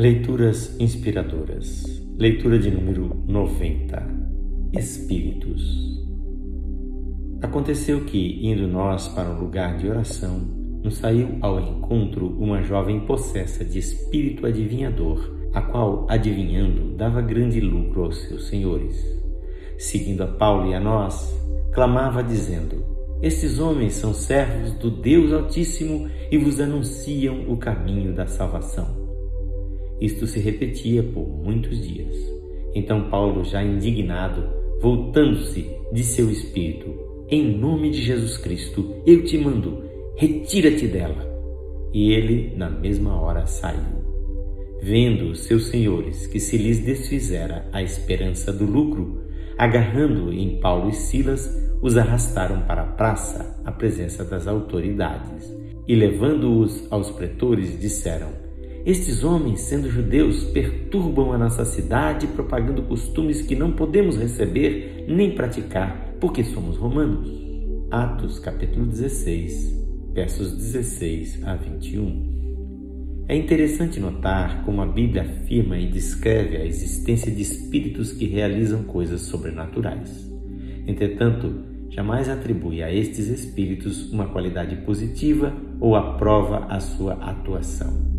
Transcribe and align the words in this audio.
Leituras 0.00 0.80
inspiradoras. 0.80 1.84
Leitura 2.18 2.58
de 2.58 2.70
número 2.70 3.22
90. 3.28 4.02
Espíritos. 4.72 5.62
Aconteceu 7.42 8.06
que, 8.06 8.40
indo 8.40 8.66
nós 8.66 9.08
para 9.08 9.28
um 9.28 9.38
lugar 9.38 9.76
de 9.76 9.86
oração, 9.90 10.38
nos 10.82 10.96
saiu 10.96 11.36
ao 11.42 11.60
encontro 11.60 12.28
uma 12.38 12.62
jovem 12.62 13.00
possessa 13.00 13.62
de 13.62 13.78
espírito 13.78 14.46
adivinhador, 14.46 15.36
a 15.52 15.60
qual, 15.60 16.06
adivinhando, 16.08 16.96
dava 16.96 17.20
grande 17.20 17.60
lucro 17.60 18.04
aos 18.04 18.22
seus 18.22 18.48
senhores. 18.48 18.96
Seguindo 19.76 20.22
a 20.22 20.28
Paulo 20.28 20.70
e 20.70 20.74
a 20.74 20.80
nós, 20.80 21.30
clamava 21.74 22.24
dizendo: 22.24 22.82
Estes 23.20 23.58
homens 23.58 23.92
são 23.92 24.14
servos 24.14 24.72
do 24.78 24.90
Deus 24.90 25.30
Altíssimo 25.30 26.08
e 26.32 26.38
vos 26.38 26.58
anunciam 26.58 27.52
o 27.52 27.58
caminho 27.58 28.14
da 28.14 28.26
salvação. 28.26 28.99
Isto 30.00 30.26
se 30.26 30.40
repetia 30.40 31.02
por 31.02 31.28
muitos 31.28 31.80
dias. 31.86 32.14
Então 32.74 33.10
Paulo, 33.10 33.44
já 33.44 33.62
indignado, 33.62 34.44
voltando-se, 34.80 35.66
disse 35.92 36.22
ao 36.22 36.30
Espírito: 36.30 36.94
Em 37.28 37.56
nome 37.56 37.90
de 37.90 38.00
Jesus 38.00 38.38
Cristo, 38.38 38.94
eu 39.06 39.24
te 39.24 39.36
mando, 39.36 39.84
retira-te 40.16 40.86
dela. 40.86 41.28
E 41.92 42.12
ele, 42.12 42.54
na 42.56 42.70
mesma 42.70 43.20
hora, 43.20 43.46
saiu. 43.46 44.00
Vendo 44.82 45.30
os 45.30 45.40
seus 45.40 45.66
senhores 45.66 46.26
que 46.26 46.40
se 46.40 46.56
lhes 46.56 46.78
desfizera 46.78 47.68
a 47.72 47.82
esperança 47.82 48.52
do 48.52 48.64
lucro, 48.64 49.24
agarrando 49.58 50.32
em 50.32 50.58
Paulo 50.60 50.88
e 50.88 50.94
Silas, 50.94 51.50
os 51.82 51.96
arrastaram 51.96 52.62
para 52.62 52.82
a 52.82 52.86
praça, 52.86 53.60
à 53.64 53.72
presença 53.72 54.24
das 54.24 54.46
autoridades, 54.46 55.54
e 55.86 55.94
levando-os 55.94 56.90
aos 56.90 57.10
pretores, 57.10 57.78
disseram: 57.78 58.28
estes 58.84 59.22
homens, 59.22 59.60
sendo 59.60 59.90
judeus, 59.90 60.44
perturbam 60.44 61.32
a 61.32 61.38
nossa 61.38 61.64
cidade, 61.66 62.26
propagando 62.28 62.82
costumes 62.82 63.42
que 63.42 63.54
não 63.54 63.72
podemos 63.72 64.16
receber 64.16 65.04
nem 65.06 65.34
praticar, 65.34 66.14
porque 66.18 66.42
somos 66.42 66.78
romanos. 66.78 67.30
Atos 67.90 68.38
capítulo 68.38 68.86
16, 68.86 69.76
versos 70.14 70.52
16 70.52 71.44
a 71.44 71.56
21. 71.56 72.30
É 73.28 73.36
interessante 73.36 74.00
notar 74.00 74.64
como 74.64 74.80
a 74.80 74.86
Bíblia 74.86 75.22
afirma 75.22 75.78
e 75.78 75.86
descreve 75.86 76.56
a 76.56 76.64
existência 76.64 77.30
de 77.30 77.42
espíritos 77.42 78.12
que 78.12 78.26
realizam 78.26 78.82
coisas 78.84 79.20
sobrenaturais. 79.20 80.28
Entretanto, 80.86 81.52
jamais 81.90 82.28
atribui 82.28 82.82
a 82.82 82.92
estes 82.92 83.28
espíritos 83.28 84.10
uma 84.10 84.28
qualidade 84.28 84.76
positiva 84.86 85.52
ou 85.78 85.94
aprova 85.94 86.66
a 86.66 86.80
sua 86.80 87.12
atuação. 87.14 88.09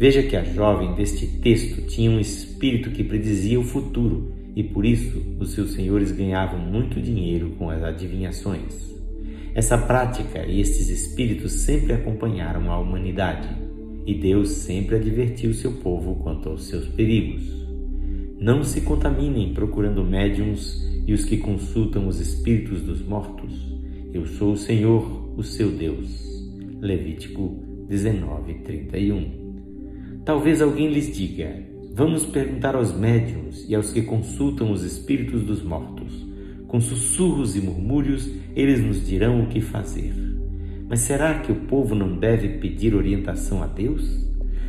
Veja 0.00 0.22
que 0.22 0.34
a 0.34 0.42
jovem 0.42 0.94
deste 0.94 1.26
texto 1.26 1.82
tinha 1.82 2.10
um 2.10 2.18
espírito 2.18 2.90
que 2.90 3.04
predizia 3.04 3.60
o 3.60 3.62
futuro 3.62 4.32
e 4.56 4.64
por 4.64 4.86
isso 4.86 5.22
os 5.38 5.52
seus 5.52 5.74
senhores 5.74 6.10
ganhavam 6.10 6.58
muito 6.58 6.98
dinheiro 6.98 7.50
com 7.58 7.68
as 7.68 7.82
adivinhações. 7.82 8.98
Essa 9.54 9.76
prática 9.76 10.46
e 10.46 10.58
estes 10.58 10.88
espíritos 10.88 11.52
sempre 11.52 11.92
acompanharam 11.92 12.72
a 12.72 12.78
humanidade 12.78 13.46
e 14.06 14.14
Deus 14.14 14.48
sempre 14.48 14.96
advertiu 14.96 15.52
seu 15.52 15.72
povo 15.72 16.14
quanto 16.14 16.48
aos 16.48 16.64
seus 16.64 16.88
perigos. 16.88 17.42
Não 18.40 18.64
se 18.64 18.80
contaminem 18.80 19.52
procurando 19.52 20.02
médiums 20.02 20.82
e 21.06 21.12
os 21.12 21.26
que 21.26 21.36
consultam 21.36 22.08
os 22.08 22.18
espíritos 22.20 22.80
dos 22.80 23.02
mortos. 23.02 23.52
Eu 24.14 24.24
sou 24.24 24.52
o 24.52 24.56
Senhor, 24.56 25.34
o 25.36 25.42
seu 25.42 25.70
Deus. 25.70 26.48
Levítico 26.80 27.62
19, 27.86 28.54
31. 28.64 29.49
Talvez 30.24 30.60
alguém 30.60 30.88
lhes 30.88 31.14
diga: 31.14 31.62
Vamos 31.94 32.26
perguntar 32.26 32.74
aos 32.74 32.92
médiums 32.92 33.64
e 33.68 33.74
aos 33.74 33.92
que 33.92 34.02
consultam 34.02 34.70
os 34.70 34.84
espíritos 34.84 35.42
dos 35.42 35.62
mortos. 35.62 36.26
Com 36.68 36.80
sussurros 36.80 37.56
e 37.56 37.60
murmúrios, 37.60 38.30
eles 38.54 38.80
nos 38.80 39.04
dirão 39.06 39.42
o 39.42 39.48
que 39.48 39.60
fazer. 39.60 40.14
Mas 40.88 41.00
será 41.00 41.40
que 41.40 41.50
o 41.50 41.56
povo 41.66 41.94
não 41.94 42.16
deve 42.16 42.58
pedir 42.58 42.94
orientação 42.94 43.62
a 43.62 43.66
Deus? 43.66 44.26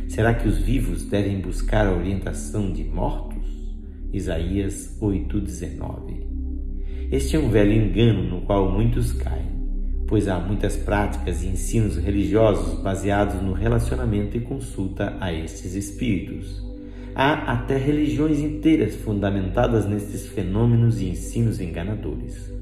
Será 0.08 0.34
que 0.34 0.48
os 0.48 0.58
vivos 0.58 1.04
devem 1.04 1.40
buscar 1.40 1.86
a 1.86 1.92
orientação 1.92 2.72
de 2.72 2.84
mortos? 2.84 3.46
Isaías 4.12 4.98
8:19. 5.00 6.26
Este 7.10 7.36
é 7.36 7.38
um 7.38 7.50
velho 7.50 7.72
engano 7.72 8.22
no 8.24 8.40
qual 8.42 8.70
muitos 8.70 9.12
caem 9.12 9.51
pois 10.12 10.28
há 10.28 10.38
muitas 10.38 10.76
práticas 10.76 11.42
e 11.42 11.46
ensinos 11.46 11.96
religiosos 11.96 12.78
baseados 12.82 13.40
no 13.40 13.54
relacionamento 13.54 14.36
e 14.36 14.40
consulta 14.40 15.16
a 15.18 15.32
estes 15.32 15.74
espíritos. 15.74 16.62
Há 17.14 17.54
até 17.54 17.78
religiões 17.78 18.38
inteiras 18.38 18.94
fundamentadas 18.94 19.86
nestes 19.86 20.26
fenômenos 20.26 21.00
e 21.00 21.08
ensinos 21.08 21.62
enganadores. 21.62 22.52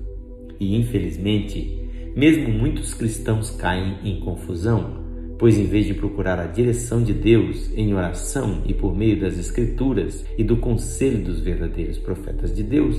E, 0.60 0.76
infelizmente, 0.76 1.90
mesmo 2.14 2.50
muitos 2.50 2.94
cristãos 2.94 3.50
caem 3.50 3.98
em 4.04 4.20
confusão, 4.20 5.04
pois 5.36 5.58
em 5.58 5.66
vez 5.66 5.86
de 5.86 5.94
procurar 5.94 6.38
a 6.38 6.46
direção 6.46 7.02
de 7.02 7.12
Deus 7.12 7.68
em 7.74 7.92
oração 7.94 8.62
e 8.64 8.72
por 8.72 8.96
meio 8.96 9.18
das 9.18 9.36
Escrituras 9.36 10.24
e 10.38 10.44
do 10.44 10.58
conselho 10.58 11.24
dos 11.24 11.40
verdadeiros 11.40 11.98
profetas 11.98 12.54
de 12.54 12.62
Deus, 12.62 12.96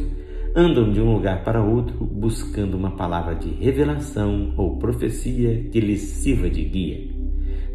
andam 0.55 0.91
de 0.91 0.99
um 0.99 1.13
lugar 1.13 1.43
para 1.43 1.63
outro 1.63 2.03
buscando 2.05 2.75
uma 2.75 2.91
palavra 2.91 3.35
de 3.35 3.49
revelação 3.49 4.53
ou 4.57 4.77
profecia 4.77 5.69
que 5.71 5.79
lhes 5.79 6.01
sirva 6.01 6.49
de 6.49 6.63
guia. 6.63 7.07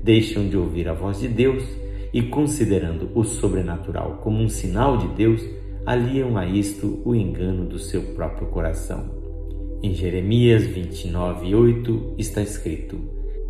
Deixam 0.02 0.48
de 0.48 0.56
ouvir 0.56 0.88
a 0.88 0.92
voz 0.92 1.20
de 1.20 1.28
Deus 1.28 1.64
e, 2.12 2.22
considerando 2.22 3.10
o 3.14 3.24
sobrenatural 3.24 4.20
como 4.22 4.42
um 4.42 4.48
sinal 4.48 4.98
de 4.98 5.08
Deus, 5.08 5.42
aliam 5.84 6.36
a 6.36 6.46
isto 6.46 7.00
o 7.04 7.14
engano 7.14 7.64
do 7.64 7.78
seu 7.78 8.02
próprio 8.14 8.48
coração. 8.48 9.10
Em 9.82 9.94
Jeremias 9.94 10.64
29:8 10.64 12.14
está 12.18 12.42
escrito: 12.42 12.98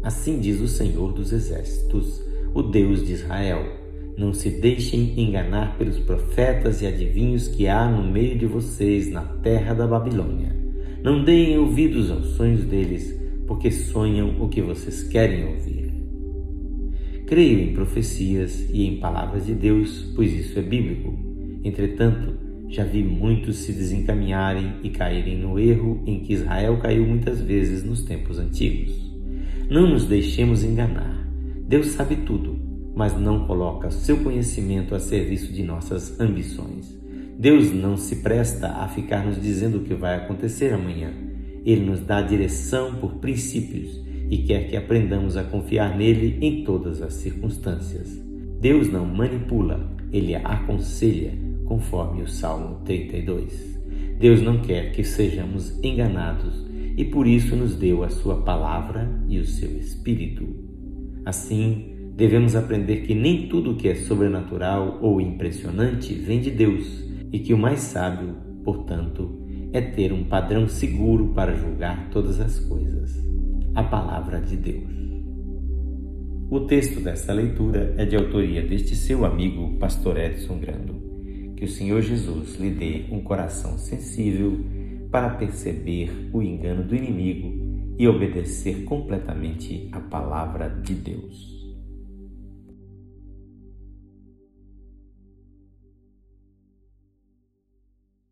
Assim 0.02 0.38
diz 0.38 0.60
o 0.60 0.68
Senhor 0.68 1.12
dos 1.12 1.32
Exércitos, 1.32 2.22
o 2.54 2.62
Deus 2.62 3.04
de 3.04 3.12
Israel 3.12 3.85
não 4.16 4.32
se 4.32 4.48
deixem 4.48 5.12
enganar 5.20 5.76
pelos 5.76 5.98
profetas 5.98 6.80
e 6.80 6.86
adivinhos 6.86 7.48
que 7.48 7.68
há 7.68 7.86
no 7.88 8.10
meio 8.10 8.38
de 8.38 8.46
vocês 8.46 9.10
na 9.10 9.20
terra 9.22 9.74
da 9.74 9.86
Babilônia. 9.86 10.56
Não 11.02 11.22
deem 11.22 11.58
ouvidos 11.58 12.10
aos 12.10 12.28
sonhos 12.28 12.64
deles, 12.64 13.14
porque 13.46 13.70
sonham 13.70 14.40
o 14.40 14.48
que 14.48 14.62
vocês 14.62 15.02
querem 15.02 15.46
ouvir. 15.46 15.92
Creio 17.26 17.60
em 17.60 17.74
profecias 17.74 18.70
e 18.72 18.86
em 18.86 18.98
palavras 18.98 19.46
de 19.46 19.54
Deus, 19.54 20.12
pois 20.16 20.32
isso 20.32 20.58
é 20.58 20.62
bíblico. 20.62 21.12
Entretanto, 21.62 22.34
já 22.68 22.84
vi 22.84 23.02
muitos 23.02 23.56
se 23.56 23.72
desencaminharem 23.72 24.76
e 24.82 24.90
caírem 24.90 25.38
no 25.38 25.58
erro 25.58 26.02
em 26.06 26.20
que 26.20 26.32
Israel 26.32 26.78
caiu 26.78 27.06
muitas 27.06 27.40
vezes 27.40 27.84
nos 27.84 28.02
tempos 28.02 28.38
antigos. 28.38 28.92
Não 29.68 29.88
nos 29.88 30.06
deixemos 30.06 30.64
enganar. 30.64 31.26
Deus 31.68 31.88
sabe 31.88 32.16
tudo 32.16 32.55
mas 32.96 33.14
não 33.20 33.46
coloca 33.46 33.90
seu 33.90 34.16
conhecimento 34.24 34.94
a 34.94 34.98
serviço 34.98 35.52
de 35.52 35.62
nossas 35.62 36.18
ambições. 36.18 36.98
Deus 37.38 37.70
não 37.70 37.98
se 37.98 38.16
presta 38.16 38.68
a 38.68 38.88
ficar 38.88 39.26
nos 39.26 39.40
dizendo 39.40 39.76
o 39.76 39.82
que 39.82 39.92
vai 39.92 40.16
acontecer 40.16 40.72
amanhã. 40.72 41.12
Ele 41.62 41.84
nos 41.84 42.00
dá 42.00 42.22
direção 42.22 42.94
por 42.94 43.16
princípios 43.16 44.00
e 44.30 44.38
quer 44.38 44.68
que 44.68 44.76
aprendamos 44.78 45.36
a 45.36 45.44
confiar 45.44 45.94
nele 45.94 46.38
em 46.40 46.64
todas 46.64 47.02
as 47.02 47.12
circunstâncias. 47.12 48.18
Deus 48.58 48.90
não 48.90 49.04
manipula, 49.04 49.94
ele 50.10 50.34
aconselha, 50.34 51.34
conforme 51.66 52.22
o 52.22 52.28
Salmo 52.28 52.80
32. 52.86 53.78
Deus 54.18 54.40
não 54.40 54.62
quer 54.62 54.92
que 54.92 55.04
sejamos 55.04 55.78
enganados 55.84 56.64
e 56.96 57.04
por 57.04 57.26
isso 57.26 57.54
nos 57.54 57.76
deu 57.76 58.02
a 58.02 58.08
sua 58.08 58.40
palavra 58.40 59.06
e 59.28 59.38
o 59.38 59.44
seu 59.44 59.76
espírito. 59.76 60.46
Assim, 61.26 61.95
devemos 62.16 62.56
aprender 62.56 63.02
que 63.02 63.14
nem 63.14 63.46
tudo 63.46 63.76
que 63.76 63.88
é 63.88 63.94
sobrenatural 63.94 64.98
ou 65.02 65.20
impressionante 65.20 66.14
vem 66.14 66.40
de 66.40 66.50
Deus 66.50 67.04
e 67.30 67.38
que 67.38 67.52
o 67.52 67.58
mais 67.58 67.80
sábio, 67.80 68.34
portanto, 68.64 69.38
é 69.70 69.82
ter 69.82 70.14
um 70.14 70.24
padrão 70.24 70.66
seguro 70.66 71.34
para 71.34 71.54
julgar 71.54 72.08
todas 72.10 72.40
as 72.40 72.58
coisas 72.58 73.22
a 73.74 73.82
palavra 73.82 74.40
de 74.40 74.56
Deus. 74.56 74.90
O 76.48 76.60
texto 76.60 77.00
dessa 77.00 77.34
leitura 77.34 77.94
é 77.98 78.06
de 78.06 78.16
autoria 78.16 78.62
deste 78.62 78.96
seu 78.96 79.26
amigo, 79.26 79.76
Pastor 79.78 80.16
Edson 80.16 80.58
Grando. 80.58 80.94
Que 81.54 81.66
o 81.66 81.68
Senhor 81.68 82.00
Jesus 82.00 82.54
lhe 82.58 82.70
dê 82.70 83.04
um 83.10 83.20
coração 83.20 83.76
sensível 83.76 84.64
para 85.10 85.30
perceber 85.30 86.30
o 86.32 86.40
engano 86.40 86.84
do 86.84 86.96
inimigo 86.96 87.94
e 87.98 88.08
obedecer 88.08 88.84
completamente 88.84 89.88
a 89.92 90.00
palavra 90.00 90.70
de 90.70 90.94
Deus. 90.94 91.55